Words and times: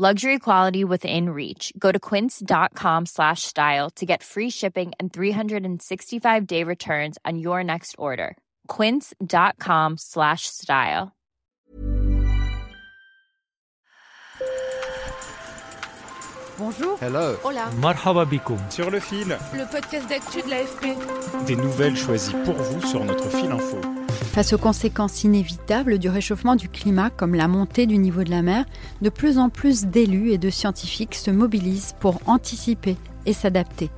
Luxury 0.00 0.38
quality 0.38 0.82
within 0.82 1.28
reach. 1.28 1.74
Go 1.78 1.92
to 1.92 1.98
quince.com 2.00 3.04
slash 3.04 3.42
style 3.42 3.90
to 3.96 4.06
get 4.06 4.22
free 4.22 4.48
shipping 4.48 4.92
and 4.98 5.12
365-day 5.12 6.64
returns 6.64 7.18
on 7.26 7.38
your 7.38 7.62
next 7.62 7.96
order. 7.98 8.38
quince.com 8.66 9.98
slash 9.98 10.46
style. 10.46 11.12
Bonjour. 16.56 16.96
Hello. 16.96 17.36
Hola. 17.44 17.70
Marhaba 17.82 18.24
bikoum. 18.24 18.58
Sur 18.70 18.90
le 18.90 19.00
fil. 19.00 19.36
Le 19.52 19.66
podcast 19.70 20.08
d'actu 20.08 20.40
de 20.40 20.48
l'AFP. 20.48 21.46
Des 21.46 21.56
nouvelles 21.56 21.96
choisies 21.96 22.36
pour 22.46 22.54
vous 22.54 22.86
sur 22.86 23.04
notre 23.04 23.28
fil 23.28 23.52
info. 23.52 23.99
Face 24.30 24.52
aux 24.52 24.58
conséquences 24.58 25.24
inévitables 25.24 25.98
du 25.98 26.08
réchauffement 26.08 26.54
du 26.54 26.68
climat, 26.68 27.10
comme 27.10 27.34
la 27.34 27.48
montée 27.48 27.86
du 27.86 27.98
niveau 27.98 28.22
de 28.22 28.30
la 28.30 28.42
mer, 28.42 28.64
de 29.02 29.10
plus 29.10 29.38
en 29.38 29.48
plus 29.48 29.86
d'élus 29.86 30.30
et 30.30 30.38
de 30.38 30.50
scientifiques 30.50 31.16
se 31.16 31.32
mobilisent 31.32 31.96
pour 31.98 32.20
anticiper 32.26 32.96
et 33.26 33.32
s'adapter. 33.32 33.90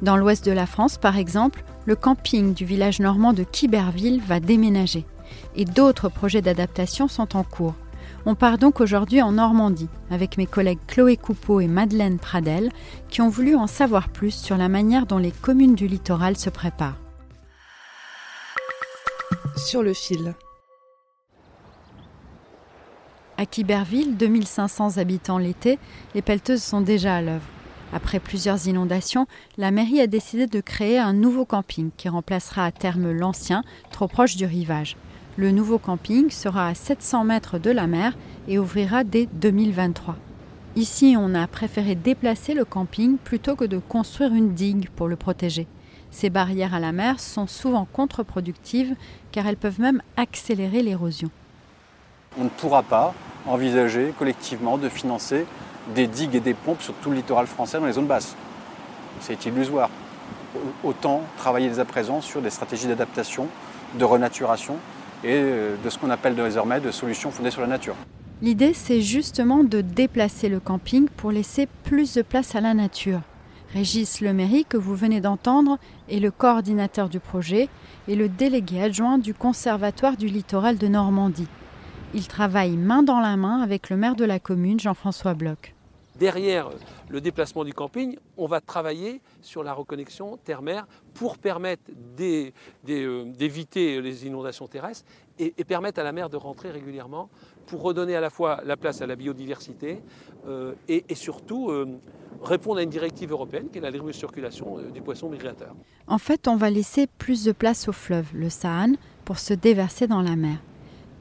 Dans 0.00 0.16
l'ouest 0.16 0.44
de 0.46 0.52
la 0.52 0.66
France, 0.66 0.96
par 0.96 1.16
exemple, 1.16 1.64
le 1.86 1.96
camping 1.96 2.54
du 2.54 2.64
village 2.64 3.00
normand 3.00 3.32
de 3.32 3.42
Quiberville 3.42 4.22
va 4.24 4.38
déménager. 4.38 5.04
Et 5.56 5.64
d'autres 5.64 6.08
projets 6.08 6.40
d'adaptation 6.40 7.08
sont 7.08 7.36
en 7.36 7.42
cours. 7.42 7.74
On 8.26 8.36
part 8.36 8.58
donc 8.58 8.80
aujourd'hui 8.80 9.20
en 9.22 9.32
Normandie 9.32 9.88
avec 10.08 10.38
mes 10.38 10.46
collègues 10.46 10.78
Chloé 10.86 11.16
Coupeau 11.16 11.58
et 11.58 11.66
Madeleine 11.66 12.20
Pradel 12.20 12.70
qui 13.08 13.22
ont 13.22 13.28
voulu 13.28 13.56
en 13.56 13.66
savoir 13.66 14.08
plus 14.08 14.30
sur 14.30 14.56
la 14.56 14.68
manière 14.68 15.06
dont 15.06 15.18
les 15.18 15.32
communes 15.32 15.74
du 15.74 15.88
littoral 15.88 16.36
se 16.36 16.48
préparent. 16.48 17.09
Sur 19.56 19.82
le 19.82 19.92
fil. 19.92 20.34
À 23.36 23.46
Quiberville, 23.46 24.16
2500 24.16 24.98
habitants 24.98 25.38
l'été, 25.38 25.78
les 26.14 26.22
pelleteuses 26.22 26.62
sont 26.62 26.80
déjà 26.80 27.16
à 27.16 27.22
l'œuvre. 27.22 27.44
Après 27.92 28.20
plusieurs 28.20 28.66
inondations, 28.66 29.26
la 29.58 29.70
mairie 29.70 30.00
a 30.00 30.06
décidé 30.06 30.46
de 30.46 30.60
créer 30.60 30.98
un 30.98 31.12
nouveau 31.12 31.44
camping 31.44 31.90
qui 31.96 32.08
remplacera 32.08 32.64
à 32.64 32.70
terme 32.70 33.10
l'ancien, 33.10 33.64
trop 33.90 34.08
proche 34.08 34.36
du 34.36 34.44
rivage. 34.46 34.96
Le 35.36 35.50
nouveau 35.50 35.78
camping 35.78 36.30
sera 36.30 36.68
à 36.68 36.74
700 36.74 37.24
mètres 37.24 37.58
de 37.58 37.70
la 37.70 37.86
mer 37.86 38.16
et 38.46 38.58
ouvrira 38.58 39.04
dès 39.04 39.26
2023. 39.26 40.16
Ici, 40.76 41.16
on 41.18 41.34
a 41.34 41.46
préféré 41.46 41.94
déplacer 41.96 42.54
le 42.54 42.64
camping 42.64 43.16
plutôt 43.16 43.56
que 43.56 43.64
de 43.64 43.78
construire 43.78 44.32
une 44.32 44.54
digue 44.54 44.88
pour 44.90 45.08
le 45.08 45.16
protéger. 45.16 45.66
Ces 46.10 46.30
barrières 46.30 46.74
à 46.74 46.80
la 46.80 46.92
mer 46.92 47.20
sont 47.20 47.46
souvent 47.46 47.86
contre-productives 47.92 48.94
car 49.32 49.46
elles 49.46 49.56
peuvent 49.56 49.80
même 49.80 50.02
accélérer 50.16 50.82
l'érosion. 50.82 51.30
On 52.38 52.44
ne 52.44 52.48
pourra 52.48 52.82
pas 52.82 53.14
envisager 53.46 54.12
collectivement 54.18 54.78
de 54.78 54.88
financer 54.88 55.46
des 55.94 56.06
digues 56.06 56.36
et 56.36 56.40
des 56.40 56.54
pompes 56.54 56.82
sur 56.82 56.94
tout 56.94 57.10
le 57.10 57.16
littoral 57.16 57.46
français 57.46 57.78
dans 57.78 57.86
les 57.86 57.92
zones 57.92 58.06
basses. 58.06 58.36
C'est 59.20 59.46
illusoire. 59.46 59.90
Autant 60.84 61.22
travailler 61.36 61.68
dès 61.68 61.78
à 61.78 61.84
présent 61.84 62.20
sur 62.20 62.42
des 62.42 62.50
stratégies 62.50 62.86
d'adaptation, 62.86 63.46
de 63.94 64.04
renaturation 64.04 64.76
et 65.24 65.40
de 65.40 65.90
ce 65.90 65.98
qu'on 65.98 66.10
appelle 66.10 66.34
désormais 66.34 66.80
de 66.80 66.90
solutions 66.90 67.30
fondées 67.30 67.50
sur 67.50 67.60
la 67.60 67.66
nature. 67.66 67.94
L'idée, 68.42 68.72
c'est 68.72 69.02
justement 69.02 69.64
de 69.64 69.80
déplacer 69.80 70.48
le 70.48 70.60
camping 70.60 71.08
pour 71.08 71.30
laisser 71.30 71.68
plus 71.84 72.14
de 72.14 72.22
place 72.22 72.54
à 72.54 72.60
la 72.60 72.72
nature. 72.72 73.20
Régis 73.72 74.20
Leméry, 74.20 74.64
que 74.64 74.76
vous 74.76 74.96
venez 74.96 75.20
d'entendre, 75.20 75.78
est 76.08 76.18
le 76.18 76.32
coordinateur 76.32 77.08
du 77.08 77.20
projet 77.20 77.68
et 78.08 78.16
le 78.16 78.28
délégué 78.28 78.82
adjoint 78.82 79.16
du 79.16 79.32
Conservatoire 79.32 80.16
du 80.16 80.26
littoral 80.26 80.76
de 80.76 80.88
Normandie. 80.88 81.46
Il 82.12 82.26
travaille 82.26 82.76
main 82.76 83.04
dans 83.04 83.20
la 83.20 83.36
main 83.36 83.62
avec 83.62 83.88
le 83.88 83.96
maire 83.96 84.16
de 84.16 84.24
la 84.24 84.40
commune, 84.40 84.80
Jean-François 84.80 85.34
Bloch. 85.34 85.76
Derrière 86.18 86.70
le 87.08 87.20
déplacement 87.20 87.62
du 87.62 87.72
camping, 87.72 88.18
on 88.36 88.46
va 88.46 88.60
travailler 88.60 89.20
sur 89.40 89.62
la 89.62 89.72
reconnexion 89.72 90.36
terre-mer 90.36 90.88
pour 91.14 91.38
permettre 91.38 91.84
d'éviter 92.84 94.02
les 94.02 94.26
inondations 94.26 94.66
terrestres 94.66 95.06
et, 95.38 95.54
et, 95.56 95.64
permettre 95.64 96.00
à 96.00 96.02
la 96.02 96.12
mer 96.12 96.28
de 96.28 96.36
rentrer 96.36 96.70
régulièrement 96.72 97.30
pour 97.66 97.82
redonner 97.82 98.16
à 98.16 98.20
la 98.20 98.30
fois 98.30 98.60
la 98.64 98.76
place 98.76 99.00
à 99.00 99.06
la 99.06 99.16
biodiversité 99.16 100.02
euh, 100.46 100.74
et, 100.88 101.04
et, 101.08 101.14
surtout 101.14 101.70
euh, 101.70 101.86
répondre 102.42 102.78
à 102.78 102.82
une 102.82 102.90
directive 102.90 103.32
européenne 103.32 103.68
qui 103.70 103.78
est 103.78 103.80
la 103.80 103.90
libre 103.90 104.10
circulation 104.12 104.78
euh, 104.78 104.90
du 104.90 105.02
poisson 105.02 105.28
migrateur. 105.28 105.74
En 106.06 106.18
fait, 106.18 106.48
on 106.48 106.56
va 106.56 106.70
laisser 106.70 107.06
plus 107.06 107.44
de 107.44 107.52
place 107.52 107.88
au 107.88 107.92
fleuve, 107.92 108.26
le 108.34 108.50
Sahan, 108.50 108.92
pour 109.24 109.38
se 109.38 109.54
déverser 109.54 110.06
dans 110.06 110.22
la 110.22 110.36
mer. 110.36 110.58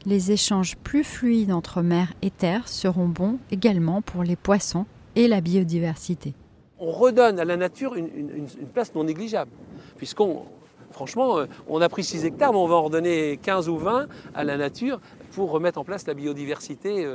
Les 0.05 0.31
échanges 0.31 0.77
plus 0.77 1.03
fluides 1.03 1.51
entre 1.51 1.81
mer 1.81 2.13
et 2.21 2.31
terre 2.31 2.67
seront 2.67 3.07
bons 3.07 3.37
également 3.51 4.01
pour 4.01 4.23
les 4.23 4.35
poissons 4.35 4.85
et 5.15 5.27
la 5.27 5.41
biodiversité. 5.41 6.33
On 6.79 6.91
redonne 6.91 7.39
à 7.39 7.45
la 7.45 7.57
nature 7.57 7.95
une, 7.95 8.07
une, 8.15 8.47
une 8.61 8.67
place 8.67 8.95
non 8.95 9.03
négligeable, 9.03 9.51
puisqu'on, 9.97 10.43
franchement, 10.91 11.39
on 11.67 11.81
a 11.81 11.89
pris 11.89 12.05
6 12.05 12.23
hectares, 12.23 12.53
mais 12.53 12.59
on 12.59 12.67
va 12.67 12.75
en 12.75 12.83
redonner 12.83 13.37
15 13.41 13.67
ou 13.67 13.77
20 13.77 14.07
à 14.33 14.43
la 14.45 14.55
nature 14.55 15.01
pour 15.39 15.51
remettre 15.51 15.79
en 15.79 15.85
place 15.85 16.05
la 16.05 16.13
biodiversité. 16.13 17.07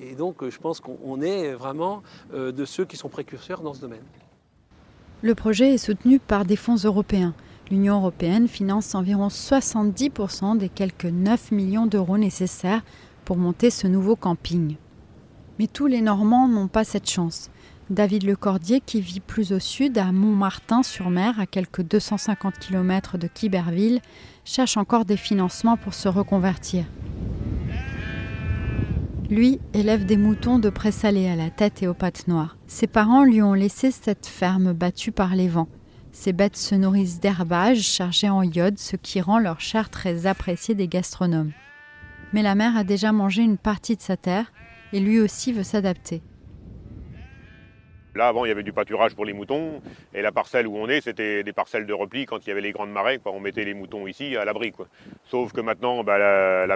Et 0.00 0.14
donc, 0.14 0.48
je 0.48 0.56
pense 0.56 0.80
qu'on 0.80 1.20
est 1.20 1.52
vraiment 1.52 2.02
de 2.32 2.64
ceux 2.64 2.86
qui 2.86 2.96
sont 2.96 3.10
précurseurs 3.10 3.60
dans 3.60 3.74
ce 3.74 3.82
domaine. 3.82 4.00
Le 5.20 5.34
projet 5.34 5.74
est 5.74 5.78
soutenu 5.78 6.18
par 6.18 6.46
des 6.46 6.56
fonds 6.56 6.76
européens. 6.76 7.34
L'Union 7.70 7.96
européenne 7.96 8.48
finance 8.48 8.94
environ 8.94 9.28
70% 9.28 10.56
des 10.56 10.70
quelques 10.70 11.04
9 11.04 11.52
millions 11.52 11.84
d'euros 11.84 12.16
nécessaires 12.16 12.80
pour 13.26 13.36
monter 13.36 13.68
ce 13.68 13.86
nouveau 13.86 14.16
camping. 14.16 14.76
Mais 15.58 15.66
tous 15.66 15.88
les 15.88 16.00
Normands 16.00 16.48
n'ont 16.48 16.68
pas 16.68 16.84
cette 16.84 17.10
chance. 17.10 17.50
David 17.90 18.22
Lecordier, 18.22 18.80
qui 18.80 19.02
vit 19.02 19.20
plus 19.20 19.52
au 19.52 19.58
sud, 19.58 19.98
à 19.98 20.10
Montmartin-sur-Mer, 20.10 21.38
à 21.38 21.44
quelques 21.44 21.82
250 21.82 22.58
km 22.58 23.18
de 23.18 23.26
Quiberville, 23.26 24.00
cherche 24.46 24.78
encore 24.78 25.04
des 25.04 25.18
financements 25.18 25.76
pour 25.76 25.92
se 25.92 26.08
reconvertir. 26.08 26.86
Lui 29.32 29.60
élève 29.72 30.04
des 30.04 30.18
moutons 30.18 30.58
de 30.58 30.68
présalé 30.68 31.26
à 31.26 31.36
la 31.36 31.48
tête 31.48 31.82
et 31.82 31.88
aux 31.88 31.94
pattes 31.94 32.28
noires. 32.28 32.58
Ses 32.66 32.86
parents 32.86 33.24
lui 33.24 33.40
ont 33.40 33.54
laissé 33.54 33.90
cette 33.90 34.26
ferme 34.26 34.74
battue 34.74 35.10
par 35.10 35.34
les 35.34 35.48
vents. 35.48 35.70
Ces 36.12 36.34
bêtes 36.34 36.58
se 36.58 36.74
nourrissent 36.74 37.18
d'herbages 37.18 37.80
chargés 37.80 38.28
en 38.28 38.42
iode, 38.42 38.78
ce 38.78 38.94
qui 38.96 39.22
rend 39.22 39.38
leur 39.38 39.58
chair 39.58 39.88
très 39.88 40.26
appréciée 40.26 40.74
des 40.74 40.86
gastronomes. 40.86 41.52
Mais 42.34 42.42
la 42.42 42.54
mère 42.54 42.76
a 42.76 42.84
déjà 42.84 43.10
mangé 43.10 43.42
une 43.42 43.56
partie 43.56 43.96
de 43.96 44.02
sa 44.02 44.18
terre 44.18 44.52
et 44.92 45.00
lui 45.00 45.18
aussi 45.18 45.54
veut 45.54 45.62
s'adapter. 45.62 46.20
Là, 48.14 48.28
avant, 48.28 48.44
il 48.44 48.48
y 48.48 48.52
avait 48.52 48.62
du 48.62 48.72
pâturage 48.72 49.14
pour 49.14 49.24
les 49.24 49.32
moutons, 49.32 49.80
et 50.14 50.22
la 50.22 50.32
parcelle 50.32 50.66
où 50.66 50.76
on 50.76 50.88
est, 50.88 51.00
c'était 51.00 51.42
des 51.42 51.52
parcelles 51.52 51.86
de 51.86 51.94
repli 51.94 52.26
quand 52.26 52.44
il 52.44 52.48
y 52.48 52.52
avait 52.52 52.60
les 52.60 52.72
grandes 52.72 52.92
marées. 52.92 53.18
Quoi. 53.18 53.32
On 53.32 53.40
mettait 53.40 53.64
les 53.64 53.74
moutons 53.74 54.06
ici, 54.06 54.36
à 54.36 54.44
l'abri. 54.44 54.72
Sauf 55.24 55.52
que 55.52 55.60
maintenant, 55.60 56.04
bah, 56.04 56.16
euh, 56.16 56.66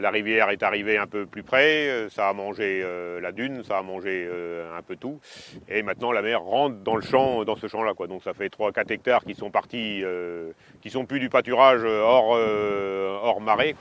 la 0.00 0.10
rivière 0.10 0.50
est 0.50 0.62
arrivée 0.62 0.96
un 0.98 1.06
peu 1.06 1.26
plus 1.26 1.42
près, 1.42 2.08
ça 2.10 2.28
a 2.28 2.32
mangé 2.32 2.82
euh, 2.82 3.20
la 3.20 3.32
dune, 3.32 3.62
ça 3.64 3.78
a 3.78 3.82
mangé 3.82 4.26
euh, 4.28 4.76
un 4.76 4.82
peu 4.82 4.96
tout. 4.96 5.20
Et 5.68 5.82
maintenant, 5.82 6.12
la 6.12 6.22
mer 6.22 6.42
rentre 6.42 6.76
dans 6.76 6.96
le 6.96 7.02
champ, 7.02 7.44
dans 7.44 7.56
ce 7.56 7.66
champ-là. 7.66 7.92
Donc 8.08 8.22
ça 8.22 8.34
fait 8.34 8.48
3-4 8.48 8.92
hectares 8.92 9.24
qui 9.24 9.34
sont 9.34 9.50
partis, 9.50 10.02
euh, 10.02 10.52
qui 10.80 10.90
sont 10.90 11.04
plus 11.04 11.20
du 11.20 11.28
pâturage 11.28 11.84
hors, 11.84 13.40
marée. 13.40 13.74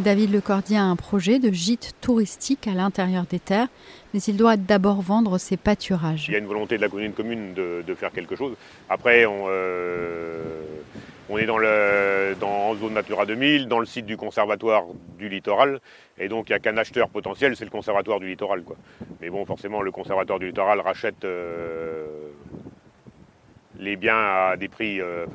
David 0.00 0.32
Lecordier 0.32 0.78
a 0.78 0.84
un 0.84 0.96
projet 0.96 1.38
de 1.38 1.52
gîte 1.52 1.92
touristique 2.00 2.66
à 2.66 2.72
l'intérieur 2.72 3.24
des 3.24 3.38
terres, 3.38 3.68
mais 4.14 4.20
il 4.20 4.36
doit 4.36 4.56
d'abord 4.56 5.02
vendre 5.02 5.36
ses 5.36 5.58
pâturages. 5.58 6.26
Il 6.28 6.32
y 6.32 6.36
a 6.36 6.38
une 6.38 6.46
volonté 6.46 6.76
de 6.76 6.80
la 6.80 6.88
commune 6.88 7.12
commune 7.12 7.52
de, 7.54 7.94
faire 7.94 8.10
quelque 8.10 8.34
chose. 8.34 8.56
Après, 8.88 9.26
on, 9.26 9.44
euh, 9.48 10.52
est 11.36 11.46
dans, 12.40 12.74
zone 12.76 12.94
Natura 12.94 13.26
2000, 13.26 13.68
dans 13.68 13.78
le 13.78 13.84
site 13.84 14.06
du 14.06 14.16
conservatoire 14.16 14.84
du 15.18 15.28
littoral, 15.28 15.80
et 16.18 16.28
donc 16.28 16.48
il 16.48 16.52
n'y 16.52 16.56
a 16.56 16.60
qu'un 16.60 16.78
acheteur 16.78 17.10
potentiel, 17.10 17.54
c'est 17.54 17.64
le 17.64 17.70
conservatoire 17.70 18.20
du 18.20 18.26
littoral. 18.26 18.62
Mais 19.20 19.28
bon, 19.28 19.44
forcément, 19.44 19.82
le 19.82 19.90
conservatoire 19.90 20.38
du 20.38 20.46
littoral 20.46 20.80
rachète 20.80 21.24
euh, 21.24 22.06
les 23.78 23.96
biens 23.96 24.18
à 24.18 24.56
des 24.56 24.68
prix 24.68 25.00
euh, 25.00 25.26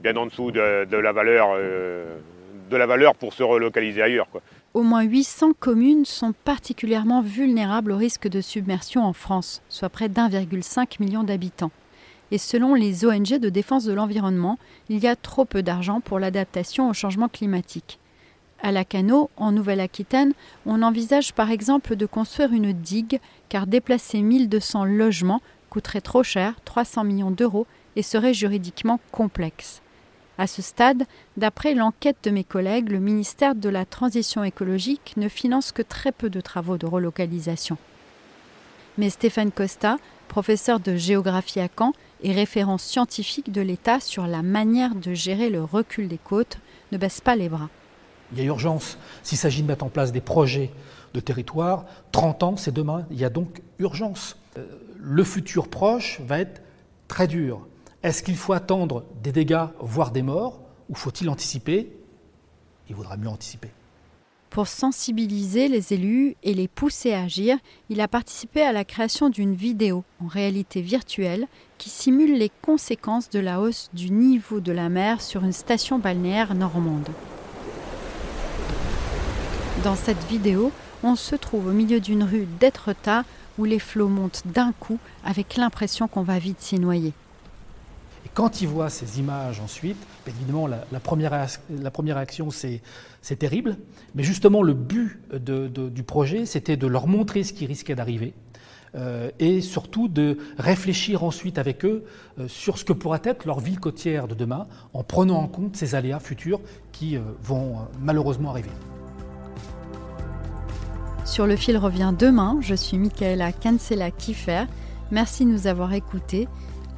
bien 0.00 0.16
en 0.16 0.26
dessous 0.26 0.50
de, 0.50 0.96
la 0.96 1.12
valeur 1.12 1.56
de 2.68 2.76
la 2.76 2.86
valeur 2.86 3.14
pour 3.14 3.32
se 3.32 3.42
relocaliser 3.42 4.02
ailleurs. 4.02 4.28
Au 4.74 4.82
moins 4.82 5.02
800 5.02 5.52
communes 5.58 6.04
sont 6.04 6.32
particulièrement 6.44 7.22
vulnérables 7.22 7.92
au 7.92 7.96
risque 7.96 8.28
de 8.28 8.40
submersion 8.40 9.04
en 9.04 9.12
France, 9.12 9.62
soit 9.68 9.88
près 9.88 10.08
d'1,5 10.08 11.00
million 11.00 11.22
d'habitants. 11.22 11.70
et 12.32 12.38
selon 12.38 12.74
les 12.74 13.06
ONG 13.06 13.38
de 13.38 13.48
défense 13.48 13.84
de 13.84 13.92
l'environnement, 13.92 14.58
il 14.88 14.98
y 14.98 15.06
a 15.06 15.14
trop 15.14 15.44
peu 15.44 15.62
d'argent 15.62 16.00
pour 16.00 16.18
l'adaptation 16.18 16.90
au 16.90 16.92
changement 16.92 17.28
climatique. 17.28 18.00
À 18.62 18.72
Lacano, 18.72 19.30
en 19.36 19.52
Nouvelle-Aquitaine, 19.52 20.32
on 20.64 20.82
envisage 20.82 21.34
par 21.34 21.50
exemple 21.50 21.94
de 21.94 22.06
construire 22.06 22.52
une 22.52 22.72
digue 22.72 23.20
car 23.48 23.66
déplacer 23.66 24.22
1200 24.22 24.86
logements 24.86 25.40
coûterait 25.70 26.00
trop 26.00 26.22
cher, 26.22 26.54
300 26.64 27.04
millions 27.04 27.30
d'euros, 27.30 27.66
et 27.96 28.02
serait 28.02 28.34
juridiquement 28.34 28.98
complexe. 29.12 29.82
À 30.38 30.46
ce 30.46 30.60
stade, 30.60 31.04
d'après 31.36 31.74
l'enquête 31.74 32.18
de 32.24 32.30
mes 32.30 32.44
collègues, 32.44 32.90
le 32.90 33.00
ministère 33.00 33.54
de 33.54 33.70
la 33.70 33.86
Transition 33.86 34.44
écologique 34.44 35.14
ne 35.16 35.28
finance 35.28 35.72
que 35.72 35.82
très 35.82 36.12
peu 36.12 36.28
de 36.28 36.42
travaux 36.42 36.76
de 36.76 36.86
relocalisation. 36.86 37.78
Mais 38.98 39.08
Stéphane 39.08 39.50
Costa, 39.50 39.96
professeur 40.28 40.80
de 40.80 40.96
géographie 40.96 41.60
à 41.60 41.68
Caen 41.74 41.92
et 42.22 42.32
référent 42.32 42.78
scientifique 42.78 43.50
de 43.50 43.62
l'État 43.62 44.00
sur 44.00 44.26
la 44.26 44.42
manière 44.42 44.94
de 44.94 45.14
gérer 45.14 45.48
le 45.48 45.62
recul 45.62 46.08
des 46.08 46.18
côtes, 46.18 46.58
ne 46.92 46.98
baisse 46.98 47.20
pas 47.20 47.36
les 47.36 47.48
bras. 47.48 47.70
Il 48.32 48.38
y 48.38 48.42
a 48.42 48.44
urgence. 48.44 48.98
S'il 49.22 49.38
s'agit 49.38 49.62
de 49.62 49.68
mettre 49.68 49.84
en 49.84 49.88
place 49.88 50.12
des 50.12 50.20
projets 50.20 50.70
de 51.14 51.20
territoire, 51.20 51.86
30 52.12 52.42
ans, 52.42 52.56
c'est 52.56 52.72
demain. 52.72 53.06
Il 53.10 53.18
y 53.18 53.24
a 53.24 53.30
donc 53.30 53.62
urgence. 53.78 54.36
Euh, 54.58 54.66
le 54.98 55.24
futur 55.24 55.68
proche 55.68 56.20
va 56.20 56.40
être 56.40 56.60
très 57.08 57.26
dur. 57.26 57.66
Est-ce 58.02 58.22
qu'il 58.22 58.36
faut 58.36 58.52
attendre 58.52 59.04
des 59.22 59.32
dégâts, 59.32 59.66
voire 59.80 60.10
des 60.10 60.22
morts, 60.22 60.60
ou 60.88 60.94
faut-il 60.94 61.28
anticiper? 61.28 61.90
Il 62.88 62.94
vaudra 62.94 63.16
mieux 63.16 63.28
anticiper. 63.28 63.70
Pour 64.50 64.68
sensibiliser 64.68 65.68
les 65.68 65.92
élus 65.92 66.36
et 66.42 66.54
les 66.54 66.68
pousser 66.68 67.12
à 67.12 67.22
agir, 67.22 67.58
il 67.90 68.00
a 68.00 68.08
participé 68.08 68.62
à 68.62 68.72
la 68.72 68.84
création 68.84 69.28
d'une 69.28 69.54
vidéo 69.54 70.04
en 70.22 70.28
réalité 70.28 70.80
virtuelle 70.80 71.46
qui 71.78 71.90
simule 71.90 72.38
les 72.38 72.50
conséquences 72.62 73.28
de 73.28 73.40
la 73.40 73.60
hausse 73.60 73.90
du 73.92 74.10
niveau 74.10 74.60
de 74.60 74.72
la 74.72 74.88
mer 74.88 75.20
sur 75.20 75.44
une 75.44 75.52
station 75.52 75.98
balnéaire 75.98 76.54
normande. 76.54 77.08
Dans 79.84 79.96
cette 79.96 80.24
vidéo, 80.24 80.70
on 81.02 81.16
se 81.16 81.34
trouve 81.34 81.66
au 81.66 81.72
milieu 81.72 82.00
d'une 82.00 82.24
rue 82.24 82.46
d'Étretat 82.60 83.24
où 83.58 83.64
les 83.64 83.78
flots 83.78 84.08
montent 84.08 84.42
d'un 84.46 84.72
coup 84.72 84.98
avec 85.24 85.56
l'impression 85.56 86.08
qu'on 86.08 86.22
va 86.22 86.38
vite 86.38 86.60
s'y 86.60 86.78
noyer. 86.78 87.12
Quand 88.36 88.60
ils 88.60 88.68
voient 88.68 88.90
ces 88.90 89.18
images 89.18 89.60
ensuite, 89.60 89.96
évidemment, 90.26 90.66
la, 90.66 91.00
première, 91.00 91.48
la 91.70 92.24
c'est 93.22 93.36
terrible. 93.38 93.78
Mais 94.14 94.24
justement, 94.24 94.62
le 94.62 94.74
but 94.74 95.18
du 95.32 96.02
projet, 96.02 96.44
c'était 96.44 96.76
de 96.76 96.86
leur 96.86 97.06
montrer 97.06 97.44
ce 97.44 97.54
qui 97.54 97.64
risquait 97.64 97.94
d'arriver. 97.94 98.34
Euh, 98.94 99.30
et 99.38 99.62
surtout 99.62 100.08
de 100.08 100.36
réfléchir 100.58 101.24
ensuite 101.24 101.56
avec 101.56 101.86
eux 101.86 102.04
euh, 102.38 102.46
sur 102.46 102.76
ce 102.76 102.84
que 102.84 102.92
pourrait 102.92 103.22
être 103.24 103.46
leur 103.46 103.60
ville 103.60 103.80
côtière 103.80 104.28
de 104.28 104.34
demain, 104.34 104.66
en 104.92 105.02
prenant 105.02 105.38
en 105.38 105.48
compte 105.48 105.74
ces 105.74 105.94
aléas 105.94 106.20
futurs 106.20 106.60
qui 106.92 107.16
euh, 107.16 107.20
vont 107.42 107.76
malheureusement 108.00 108.50
arriver. 108.50 108.70
Sur 111.24 111.46
le 111.46 111.56
fil 111.56 111.78
revient 111.78 112.12
demain. 112.16 112.58
Je 112.60 112.74
suis 112.74 112.98
Michaela 112.98 113.52
Cancela 113.52 114.10
Kiffer. 114.10 114.64
Merci 115.10 115.46
de 115.46 115.50
nous 115.50 115.66
avoir 115.66 115.94
écoutés. 115.94 116.48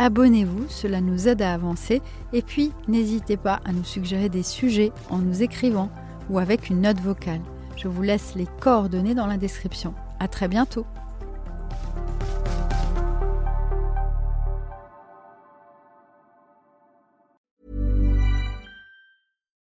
Abonnez-vous, 0.01 0.67
cela 0.69 1.01
nous 1.01 1.27
aide 1.27 1.43
à 1.43 1.53
avancer. 1.53 2.01
Et 2.33 2.43
puis, 2.43 2.73
n'hésitez 2.87 3.37
pas 3.37 3.61
à 3.65 3.73
nous 3.73 3.85
suggérer 3.85 4.29
des 4.29 4.45
sujets 4.45 4.93
en 5.11 5.19
nous 5.19 5.43
écrivant 5.43 5.91
ou 6.31 6.39
avec 6.39 6.71
une 6.71 6.83
note 6.83 7.01
vocale. 7.01 7.41
Je 7.77 7.89
vous 7.89 8.03
laisse 8.03 8.35
les 8.37 8.47
coordonnées 8.61 9.15
dans 9.15 9.27
la 9.27 9.37
description. 9.37 9.95
À 10.21 10.29
très 10.29 10.47
bientôt! 10.49 10.87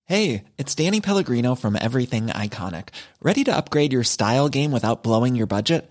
Hey, 0.09 0.45
it's 0.57 0.73
Danny 0.75 1.01
Pellegrino 1.01 1.57
from 1.57 1.77
Everything 1.77 2.29
Iconic. 2.29 2.91
Ready 3.21 3.43
to 3.43 3.57
upgrade 3.57 3.93
your 3.93 4.05
style 4.05 4.49
game 4.49 4.71
without 4.71 5.03
blowing 5.03 5.35
your 5.35 5.49
budget? 5.49 5.91